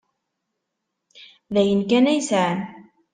[1.53, 2.59] D ayen kan ay sɛan.